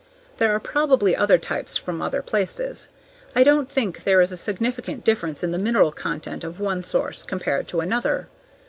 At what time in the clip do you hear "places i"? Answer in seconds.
2.23-3.43